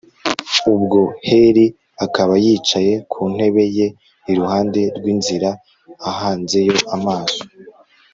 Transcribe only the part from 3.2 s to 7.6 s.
ntebe ye iruhande rw'inzira ahanzeyo amaso